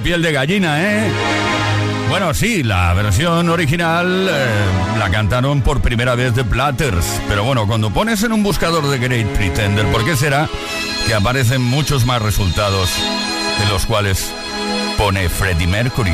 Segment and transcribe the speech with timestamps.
[0.00, 1.10] Piel de gallina, ¿eh?
[2.08, 7.06] Bueno, sí, la versión original eh, la cantaron por primera vez de Platters.
[7.26, 10.48] Pero bueno, cuando pones en un buscador de Great Pretender, ¿por qué será
[11.06, 12.90] que aparecen muchos más resultados
[13.58, 14.30] de los cuales
[14.98, 16.12] pone Freddie Mercury?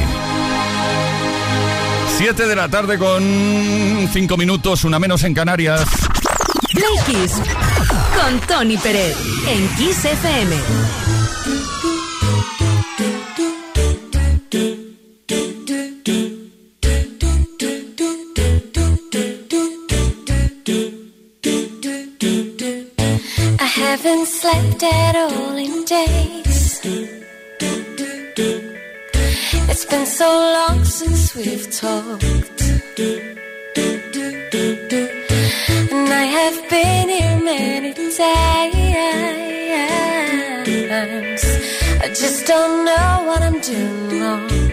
[2.16, 5.84] Siete de la tarde con cinco minutos, una menos en Canarias.
[8.20, 9.16] Con Tony Pérez
[9.48, 10.56] en Kiss FM.
[24.48, 26.80] Slept at all in days.
[29.70, 32.24] It's been so long since we've talked.
[35.92, 38.20] And I have been here many times.
[42.04, 44.68] I just don't know what I'm doing wrong.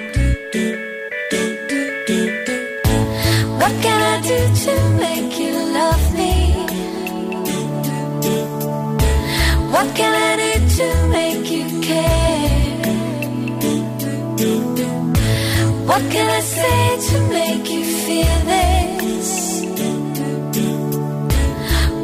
[15.95, 19.31] What can I say to make you feel this?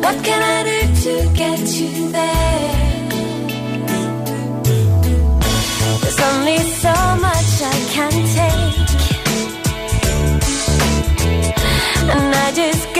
[0.03, 3.09] What can I do to get you there?
[5.99, 6.93] There's only so
[7.27, 8.91] much I can take,
[12.15, 12.90] and I just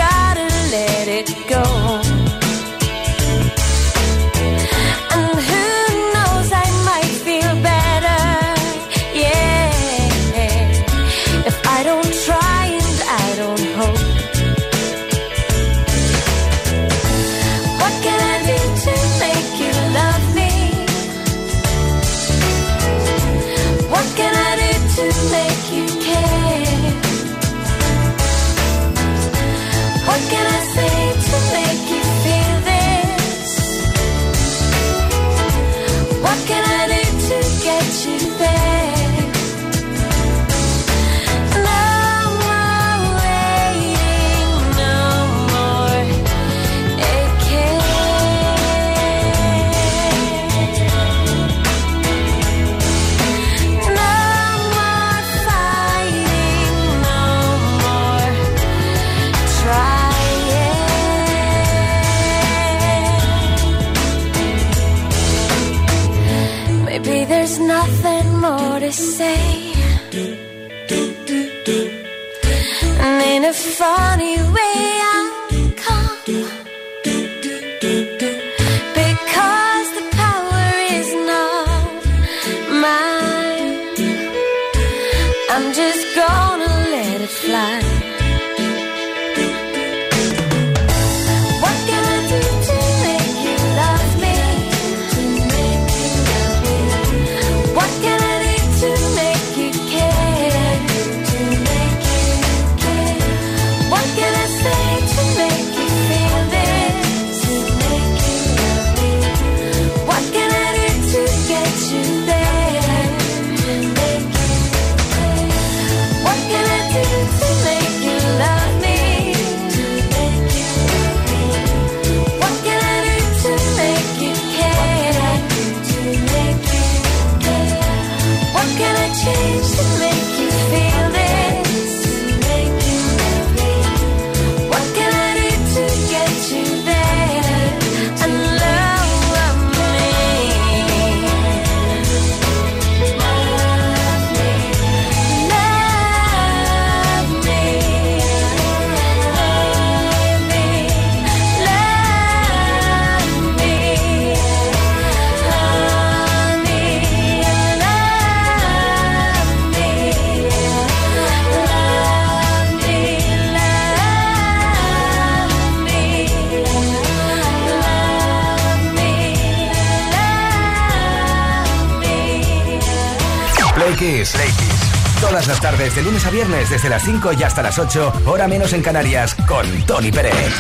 [175.82, 178.82] tardes, de lunes a viernes, desde las 5 y hasta las 8, hora menos en
[178.82, 180.54] Canarias, con Tony Pérez.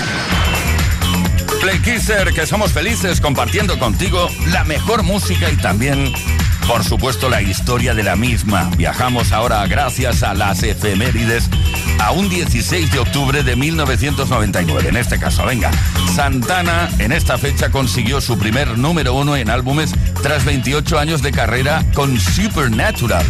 [1.59, 6.11] Play Kisser, que somos felices compartiendo contigo la mejor música y también,
[6.67, 8.69] por supuesto, la historia de la misma.
[8.77, 11.49] Viajamos ahora, gracias a las efemérides,
[11.99, 14.89] a un 16 de octubre de 1999.
[14.89, 15.71] En este caso, venga,
[16.15, 21.31] Santana en esta fecha consiguió su primer número uno en álbumes tras 28 años de
[21.31, 23.25] carrera con Supernatural.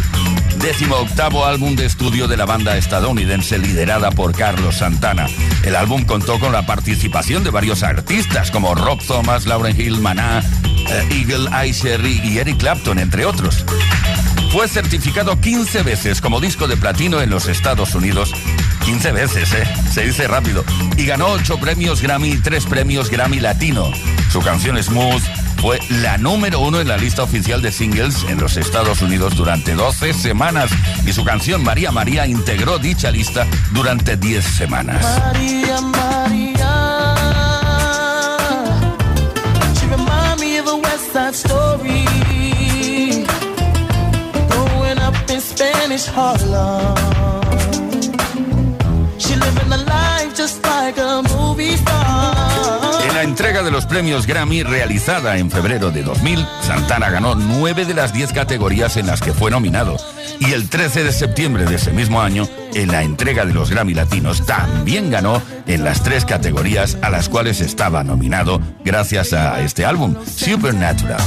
[0.58, 5.26] Décimo octavo álbum de estudio de la banda estadounidense liderada por Carlos Santana.
[5.64, 10.42] El álbum contó con la participación de varios artistas como Rob Thomas, Lauren Hill, Maná,
[10.88, 13.64] eh, Eagle Eye Cherry y Eric Clapton, entre otros.
[14.52, 18.32] Fue certificado 15 veces como disco de platino en los Estados Unidos.
[18.84, 19.64] 15 veces, ¿eh?
[19.90, 20.64] Se dice rápido.
[20.96, 23.90] Y ganó 8 premios Grammy y 3 premios Grammy Latino.
[24.30, 25.22] Su canción Smooth
[25.62, 29.74] fue la número uno en la lista oficial de singles en los Estados Unidos durante
[29.74, 30.72] 12 semanas.
[31.06, 35.20] Y su canción María María integró dicha lista durante 10 semanas.
[35.20, 36.52] Maria, Maria.
[53.32, 58.12] Entrega de los premios Grammy realizada en febrero de 2000, Santana ganó 9 de las
[58.12, 59.96] 10 categorías en las que fue nominado.
[60.38, 63.94] Y el 13 de septiembre de ese mismo año, en la entrega de los Grammy
[63.94, 69.86] Latinos, también ganó en las tres categorías a las cuales estaba nominado gracias a este
[69.86, 71.22] álbum, Supernatural.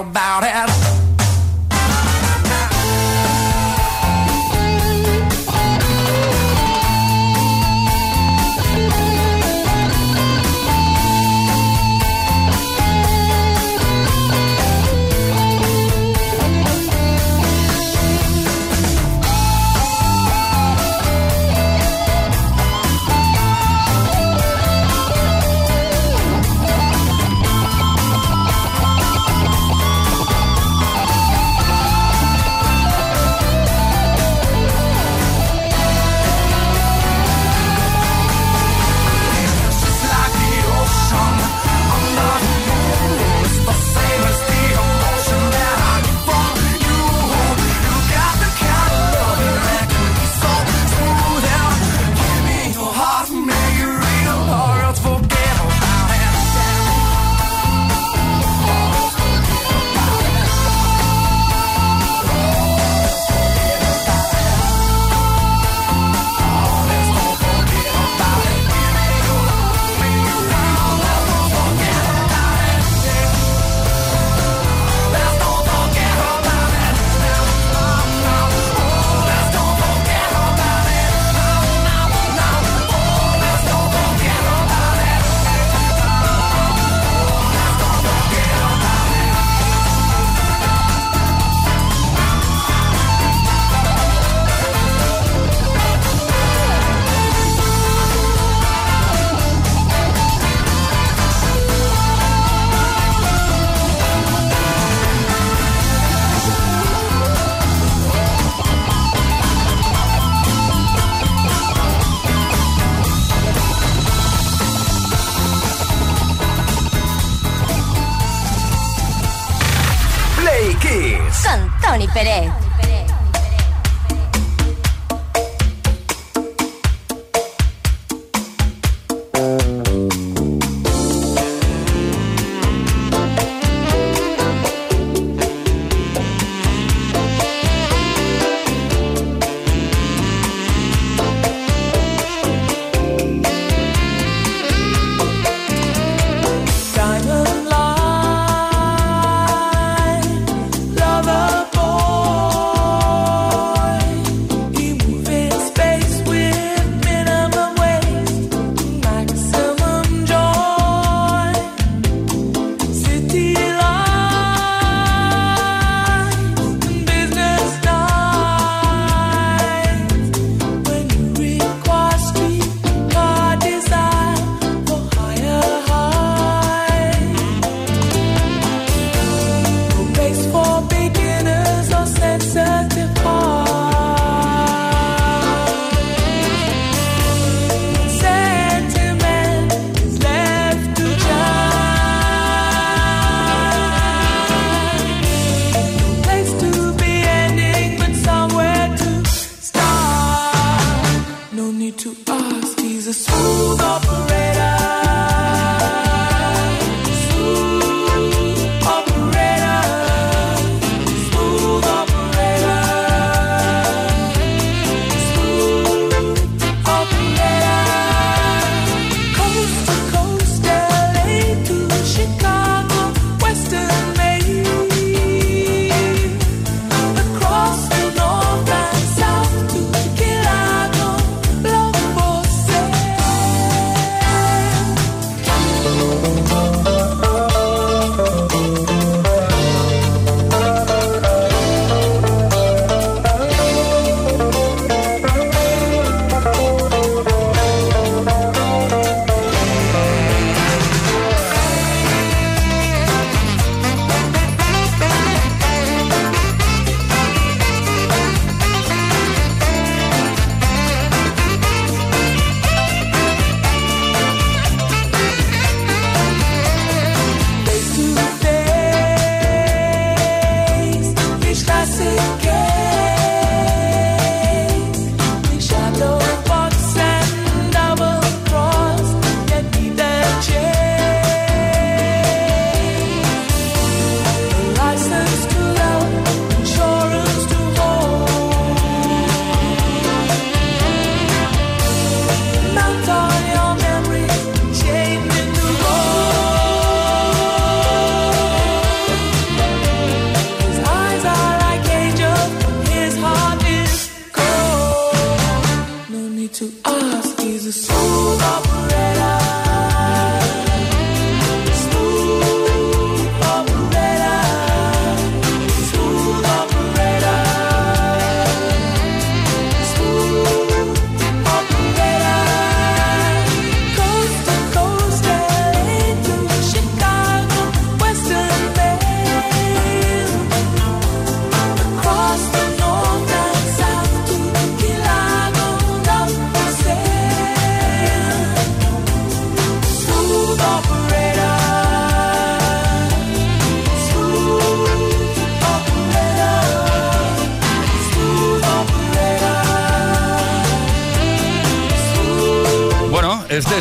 [0.00, 0.77] About it.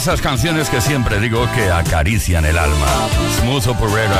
[0.08, 2.88] Esas canciones que siempre digo que acarician el alma.
[3.42, 4.18] Smooth Operator.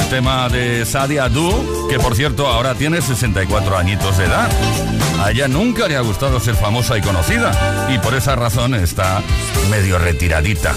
[0.00, 4.48] El tema de Sadia Du, que por cierto ahora tiene 64 añitos de edad.
[5.20, 7.50] A ella nunca le ha gustado ser famosa y conocida.
[7.92, 9.20] Y por esa razón está
[9.68, 10.72] medio retiradita.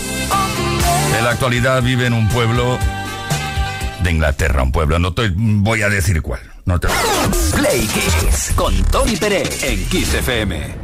[1.15, 2.79] En la actualidad vive en un pueblo
[4.01, 6.41] de Inglaterra, un pueblo, no te voy a decir cuál.
[6.65, 6.87] No te...
[7.55, 10.81] Play Kiss con Tony Pérez en Kiss FM.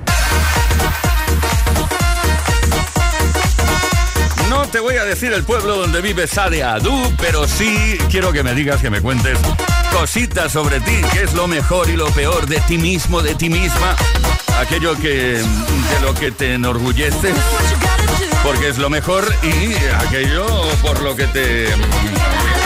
[4.77, 8.53] Te voy a decir el pueblo donde vive Sadia Adu, pero sí quiero que me
[8.53, 9.39] digas, que me cuentes
[9.91, 13.49] cositas sobre ti, qué es lo mejor y lo peor de ti mismo, de ti
[13.49, 13.95] misma,
[14.59, 17.33] aquello que de lo que te enorgullece,
[18.43, 19.73] porque es lo mejor y
[20.05, 20.45] aquello
[20.83, 21.69] por lo que te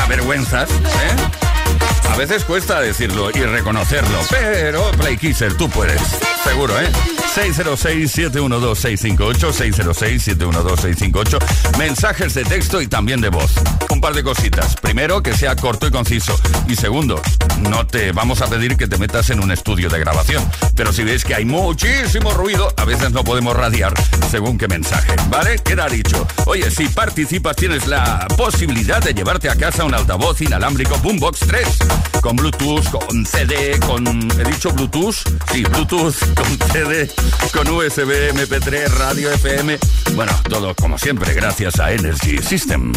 [0.04, 2.10] avergüenzas, ¿eh?
[2.10, 6.02] A veces cuesta decirlo y reconocerlo, pero Play Kisser, tú puedes,
[6.44, 6.90] seguro, ¿eh?
[7.36, 13.54] 606-712-658, 606-712-658, mensajes de texto y también de voz.
[13.90, 14.76] Un par de cositas.
[14.76, 16.38] Primero, que sea corto y conciso.
[16.68, 17.22] Y segundo,
[17.70, 20.44] no te vamos a pedir que te metas en un estudio de grabación.
[20.76, 23.94] Pero si ves que hay muchísimo ruido, a veces no podemos radiar
[24.30, 25.14] según qué mensaje.
[25.30, 25.60] ¿Vale?
[25.60, 26.28] Queda dicho.
[26.46, 31.68] Oye, si participas tienes la posibilidad de llevarte a casa un altavoz inalámbrico Boombox 3.
[32.22, 34.06] Con Bluetooth, con CD, con...
[34.40, 35.16] ¿He dicho Bluetooth?
[35.52, 37.10] Sí, Bluetooth, con CD,
[37.54, 39.78] con USB, MP3, radio FM.
[40.16, 42.92] Bueno, todo como siempre gracias a Energy System.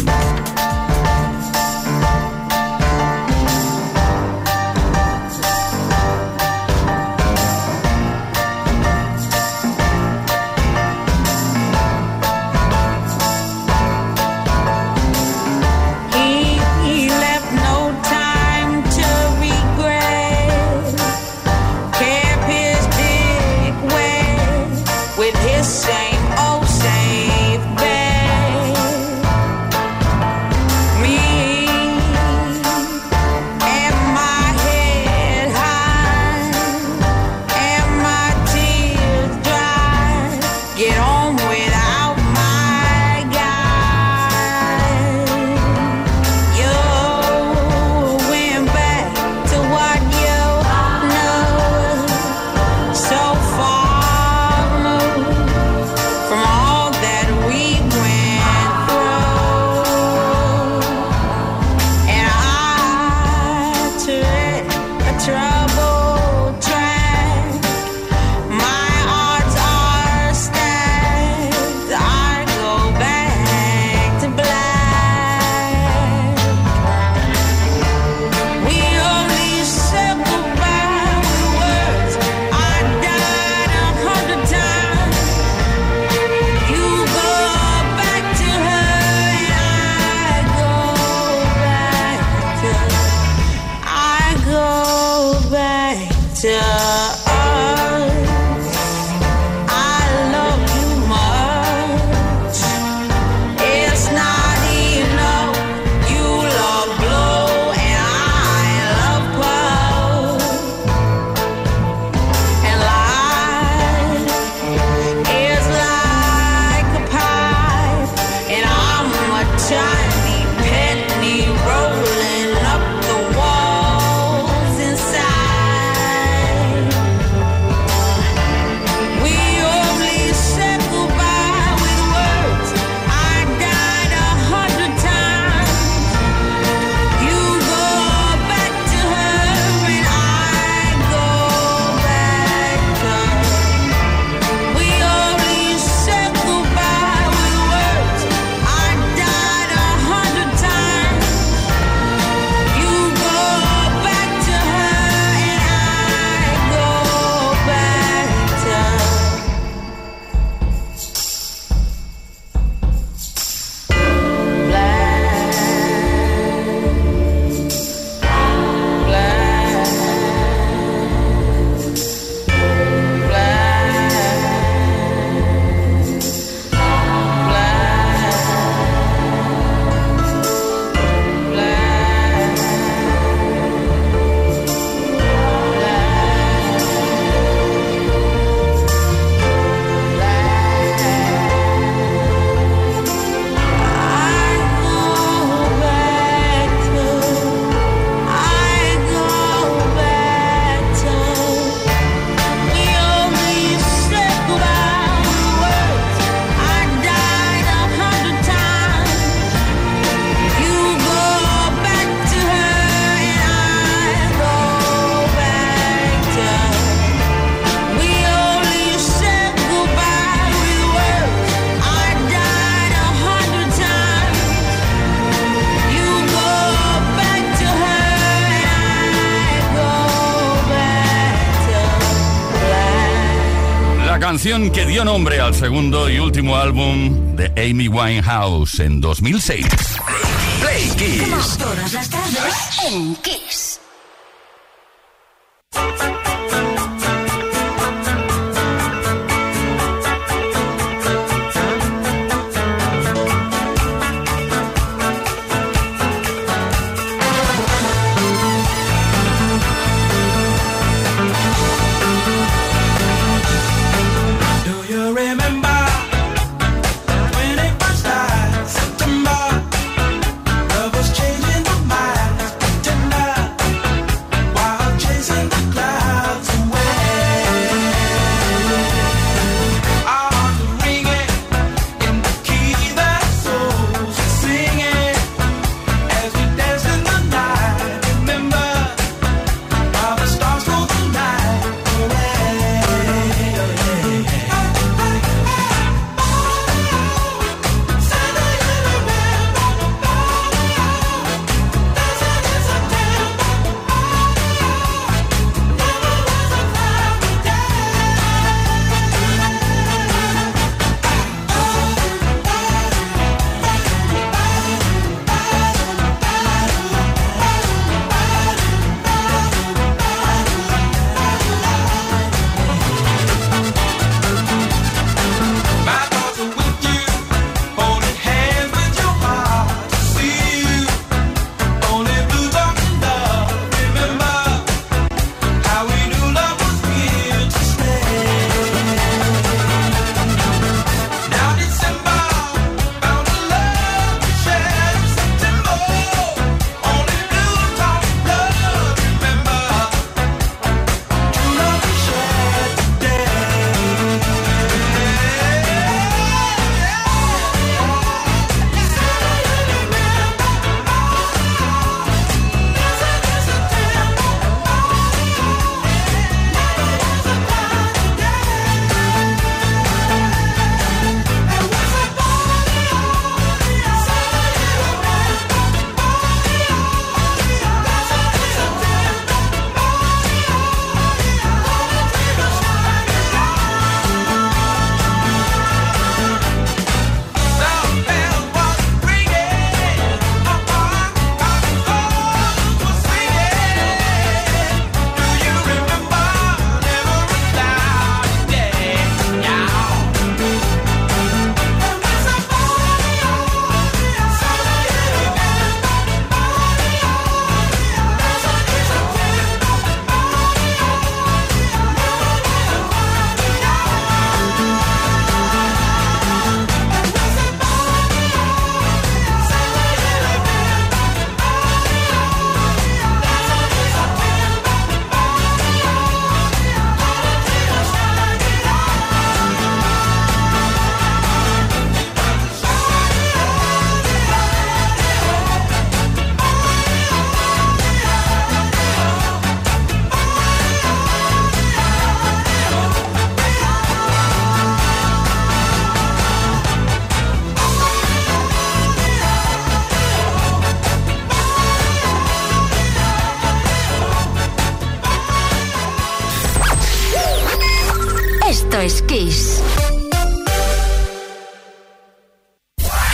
[234.45, 239.65] que dio nombre al segundo y último álbum de Amy Winehouse en 2006.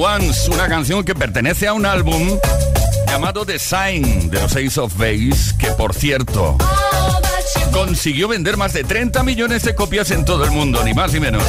[0.00, 2.38] Wants, una canción que pertenece a un álbum
[3.06, 6.56] llamado The Sign de los Ace of Base, que por cierto
[7.70, 11.20] consiguió vender más de 30 millones de copias en todo el mundo, ni más ni
[11.20, 11.44] menos.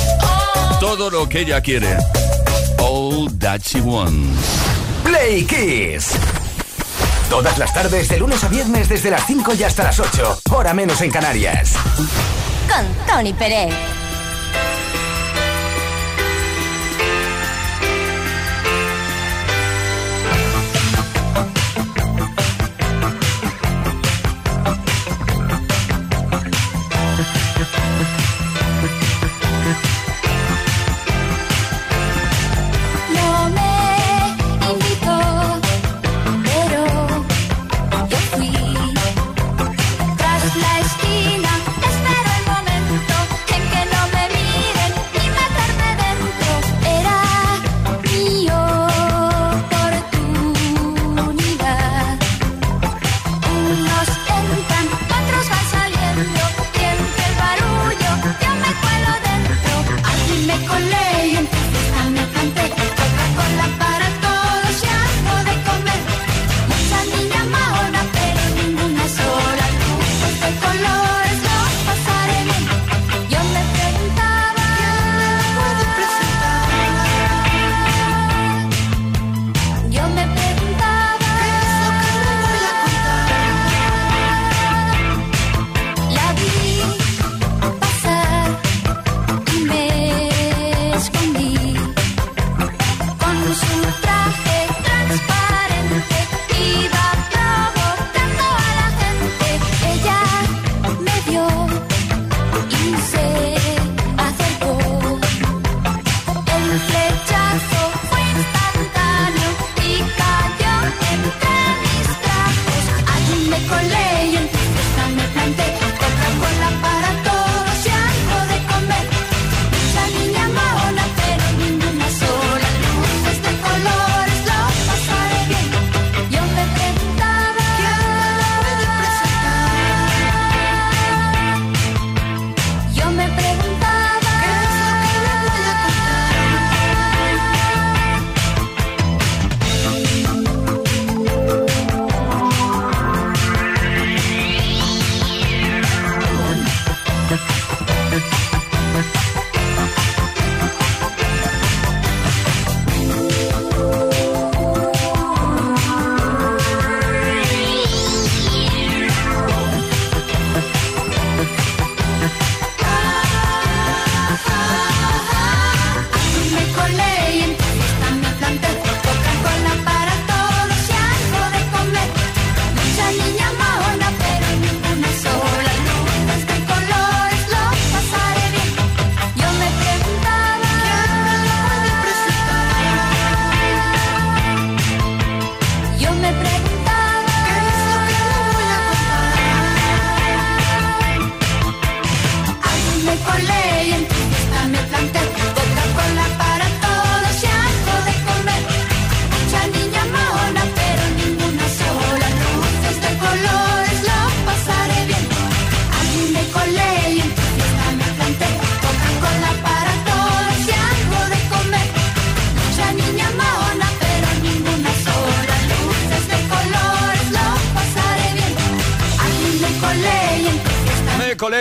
[0.82, 1.96] Todo lo que ella quiere.
[2.80, 4.44] All That She Wants.
[5.06, 6.10] Play Kiss.
[7.30, 10.42] Todas las tardes, de lunes a viernes, desde las 5 y hasta las 8.
[10.52, 11.72] Hora menos en Canarias.
[12.68, 14.01] Con Tony Pérez.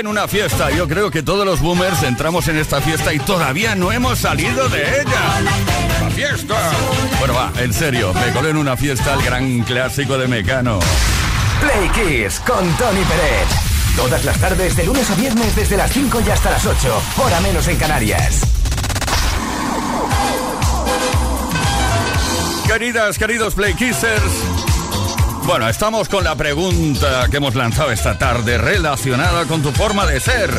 [0.01, 0.71] En una fiesta.
[0.71, 4.69] Yo creo que todos los boomers entramos en esta fiesta y todavía no hemos salido
[4.71, 5.41] de ella.
[6.01, 6.73] ¡La fiesta!
[7.19, 10.81] Bueno, va, en serio, me colé en una fiesta, el gran clásico de Mecano.
[11.61, 13.49] Play Kiss con Tony Pérez.
[13.95, 17.03] Todas las tardes, de lunes a viernes, desde las 5 y hasta las 8.
[17.19, 18.41] Hora menos en Canarias.
[22.67, 24.70] Queridas, queridos Play Kissers.
[25.47, 30.21] Bueno, estamos con la pregunta que hemos lanzado esta tarde relacionada con tu forma de
[30.21, 30.51] ser.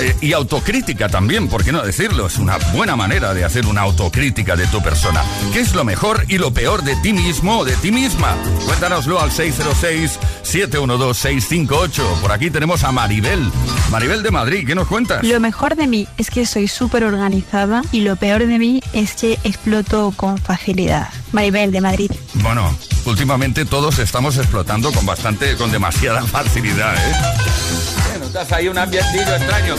[0.00, 2.26] Eh, y autocrítica también, ¿por qué no decirlo?
[2.26, 5.22] Es una buena manera de hacer una autocrítica de tu persona.
[5.52, 8.34] ¿Qué es lo mejor y lo peor de ti mismo o de ti misma?
[8.64, 12.02] Cuéntanoslo al 606-712-658.
[12.20, 13.50] Por aquí tenemos a Maribel.
[13.90, 15.22] Maribel de Madrid, ¿qué nos cuentas?
[15.22, 19.16] Lo mejor de mí es que soy súper organizada y lo peor de mí es
[19.16, 21.08] que exploto con facilidad.
[21.32, 22.10] Maribel de Madrid.
[22.34, 22.74] Bueno,
[23.04, 28.18] últimamente todos estamos explotando con bastante, con demasiada facilidad, ¿eh?
[28.20, 29.74] Notas ahí un ambientillo extraño.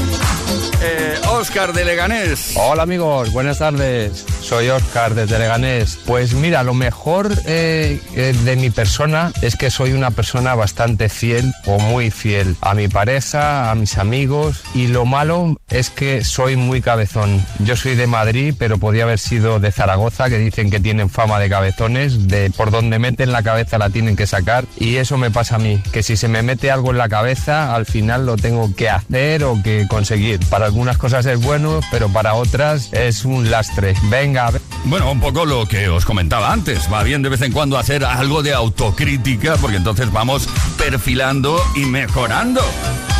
[0.83, 2.53] Eh, Oscar de Leganés.
[2.55, 4.25] Hola amigos, buenas tardes.
[4.41, 5.99] soy Oscar desde Leganés.
[6.07, 11.07] Pues mira, lo mejor eh, eh, de mi persona es que soy una persona bastante
[11.07, 16.23] fiel o muy fiel a mi pareja, a mis amigos y lo malo es que
[16.23, 17.45] soy muy cabezón.
[17.59, 21.39] Yo soy de Madrid, pero podía haber sido de Zaragoza, que dicen que tienen fama
[21.39, 25.29] de cabezones, de por donde meten la cabeza la tienen que sacar y eso me
[25.29, 28.35] pasa a mí, que si se me mete algo en la cabeza, al final lo
[28.35, 30.39] tengo que hacer o que conseguir.
[30.49, 33.93] Para algunas cosas es bueno, pero para otras es un lastre.
[34.03, 36.87] Venga, ve- Bueno, un poco lo que os comentaba antes.
[36.91, 40.47] Va bien de vez en cuando hacer algo de autocrítica porque entonces vamos
[40.77, 42.61] perfilando y mejorando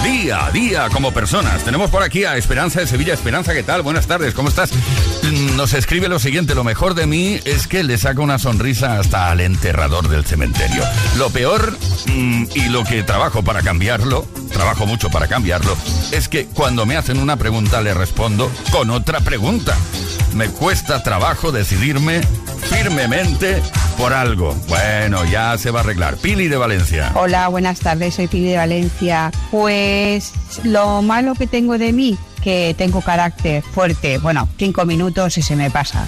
[0.01, 1.61] día a día como personas.
[1.63, 3.13] Tenemos por aquí a Esperanza de Sevilla.
[3.13, 3.81] Esperanza, ¿qué tal?
[3.81, 4.71] Buenas tardes, ¿cómo estás?
[5.55, 9.29] Nos escribe lo siguiente, lo mejor de mí es que le saca una sonrisa hasta
[9.29, 10.83] al enterrador del cementerio.
[11.17, 15.77] Lo peor mm, y lo que trabajo para cambiarlo, trabajo mucho para cambiarlo,
[16.11, 19.77] es que cuando me hacen una pregunta le respondo con otra pregunta.
[20.35, 22.21] Me cuesta trabajo decidirme
[22.69, 23.61] firmemente
[23.97, 24.55] por algo.
[24.67, 26.17] Bueno, ya se va a arreglar.
[26.17, 27.11] Pili de Valencia.
[27.15, 29.31] Hola, buenas tardes, soy Pili de Valencia.
[29.51, 30.31] Pues
[30.63, 35.55] lo malo que tengo de mí, que tengo carácter fuerte, bueno, cinco minutos y se
[35.55, 36.07] me pasa.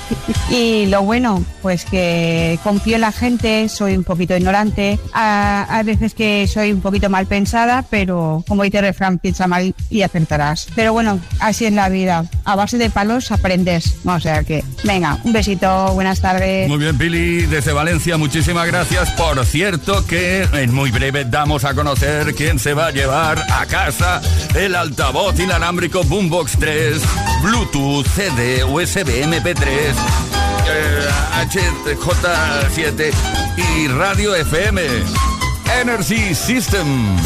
[0.50, 5.82] y lo bueno, pues que confío en la gente, soy un poquito ignorante, a, a
[5.82, 10.02] veces que soy un poquito mal pensada, pero como dice el refrán, piensa mal y
[10.02, 10.68] acertarás.
[10.74, 15.18] Pero bueno, así es la vida, a base de palos aprendes, o sea que, venga,
[15.24, 16.68] un besito, buenas tardes.
[16.68, 19.10] Muy bien, Pili, desde Valencia, muchísimas gracias.
[19.12, 23.66] Por cierto que en muy breve damos a conocer quién se va a llevar a
[23.66, 24.20] casa
[24.54, 25.71] el altavoz inalámbrico
[26.04, 27.02] Boombox 3,
[27.42, 29.94] Bluetooth, CD, USB, MP3,
[30.66, 31.08] eh,
[31.48, 33.14] HJ7
[33.56, 34.82] y Radio FM.
[35.80, 37.16] Energy System.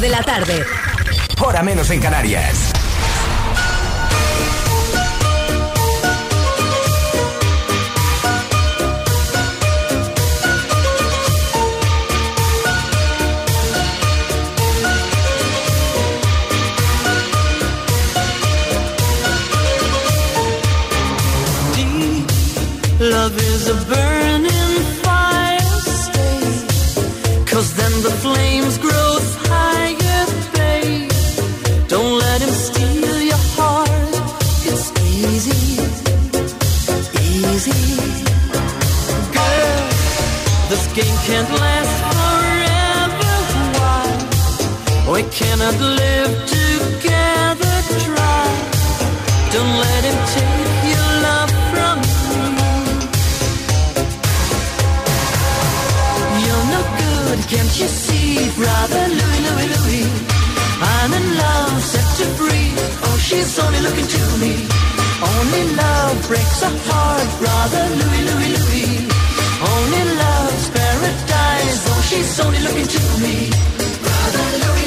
[0.00, 0.73] De la tarde.
[57.48, 60.06] Can't you see, brother Louis, Louis, Louis?
[60.80, 62.68] I'm in love, set to free.
[63.04, 64.54] Oh, she's only looking to me.
[65.32, 68.90] Only love breaks a heart, brother Louis, Louis.
[69.72, 71.80] Only love's paradise.
[71.90, 73.36] Oh, she's only looking to me.
[74.04, 74.83] Brother Louis,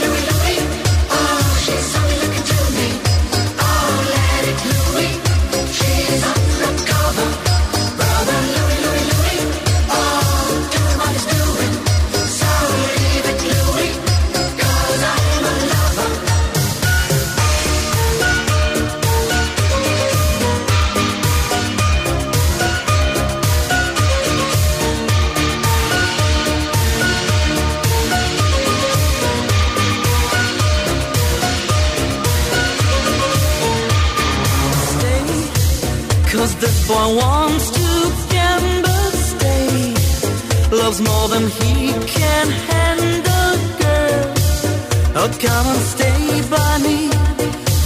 [45.39, 47.09] come and stay by me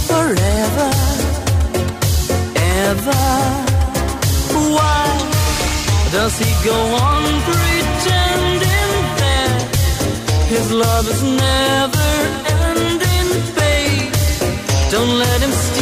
[0.08, 0.90] forever,
[2.80, 3.24] ever.
[4.76, 5.04] Why
[6.12, 6.78] does he go
[7.10, 8.92] on pretending
[9.22, 9.58] that
[10.48, 12.10] his love is never
[12.64, 13.28] ending,
[13.58, 14.12] babe?
[14.90, 15.81] Don't let him steal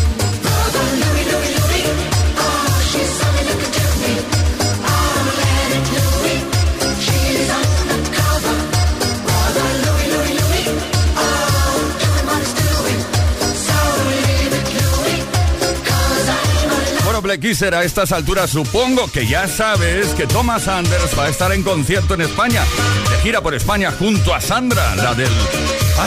[17.31, 21.53] Black Kisser, a estas alturas supongo que ya sabes que Thomas Anders va a estar
[21.53, 22.61] en concierto en España.
[23.09, 25.31] De gira por España junto a Sandra, la del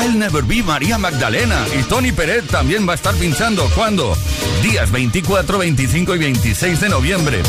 [0.03, 1.65] I'll Never Be María Magdalena.
[1.81, 3.67] Y Tony Peret también va a estar pinchando.
[3.75, 4.15] ¿Cuándo?
[4.63, 7.43] Días 24, 25 y 26 de noviembre.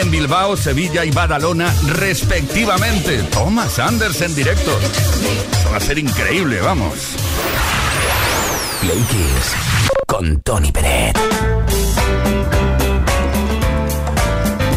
[0.00, 3.24] En Bilbao, Sevilla y Badalona, respectivamente.
[3.32, 4.78] Thomas Anders en directo.
[4.78, 6.94] Eso va a ser increíble, vamos.
[8.82, 9.56] Play Kiss
[10.06, 11.25] con Tony Peret.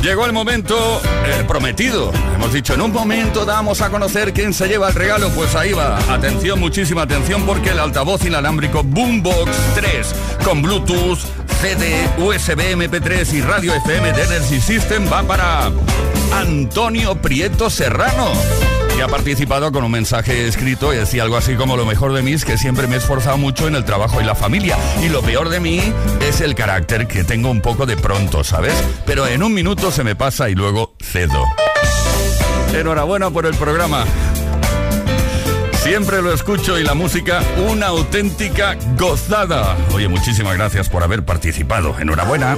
[0.02, 1.02] Llegó el momento
[1.48, 2.12] prometido.
[2.36, 5.30] Hemos dicho, en un momento damos a conocer quién se lleva el regalo.
[5.30, 5.98] Pues ahí va.
[6.14, 11.20] Atención, muchísima atención, porque el altavoz inalámbrico Boombox 3 con Bluetooth,
[11.62, 15.72] CD, USB, MP3 y radio FM de Energy System va para
[16.34, 18.79] Antonio Prieto Serrano.
[19.02, 22.34] Ha participado con un mensaje escrito y decía algo así como lo mejor de mí
[22.34, 25.22] es que siempre me he esforzado mucho en el trabajo y la familia y lo
[25.22, 25.82] peor de mí
[26.20, 28.74] es el carácter que tengo un poco de pronto, ¿sabes?
[29.06, 31.46] Pero en un minuto se me pasa y luego cedo.
[32.74, 34.04] Enhorabuena por el programa.
[35.82, 39.78] Siempre lo escucho y la música una auténtica gozada.
[39.94, 41.98] Oye, muchísimas gracias por haber participado.
[42.00, 42.58] Enhorabuena.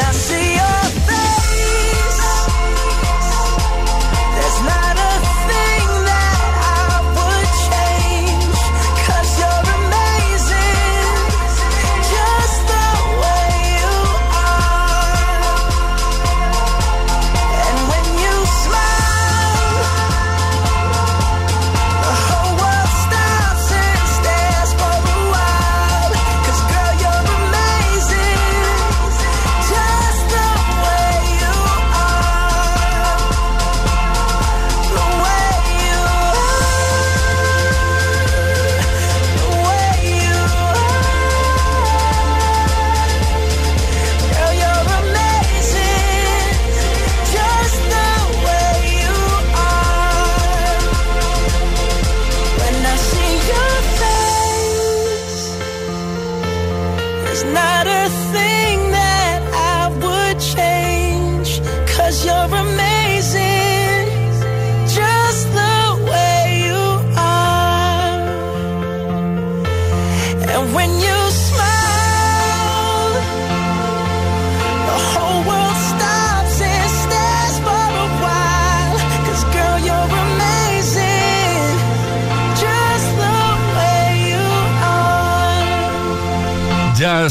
[0.00, 0.43] I see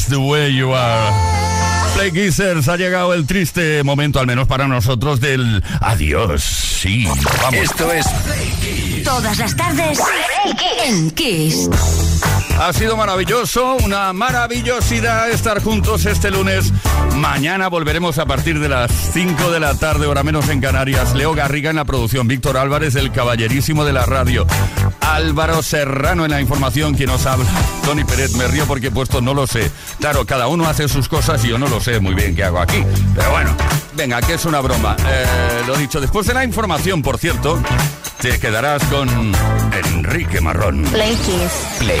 [0.02, 1.12] the way you are.
[1.94, 6.42] Play Kissers, ha llegado el triste momento, al menos para nosotros, del adiós.
[6.42, 7.06] Sí,
[7.40, 7.60] vamos.
[7.60, 8.06] Esto es
[9.04, 10.00] Todas las tardes
[10.84, 11.68] en Kiss.
[12.58, 16.72] Ha sido maravilloso, una maravillosidad estar juntos este lunes.
[17.16, 21.14] Mañana volveremos a partir de las 5 de la tarde, hora menos en Canarias.
[21.14, 24.46] Leo Garriga en la producción, Víctor Álvarez, el caballerísimo de la radio.
[25.00, 27.50] Álvaro Serrano en la información, quien nos habla.
[27.84, 29.70] Tony Pérez, me río porque he puesto no lo sé.
[29.98, 32.60] Claro, cada uno hace sus cosas y yo no lo sé muy bien qué hago
[32.60, 32.82] aquí.
[33.14, 33.54] Pero bueno,
[33.94, 34.96] venga, que es una broma.
[35.06, 37.60] Eh, lo dicho, después de la información, por cierto,
[38.20, 39.08] te quedarás con
[39.72, 40.82] Enrique Marrón.
[40.84, 41.52] Play Kiss.
[41.78, 42.00] Play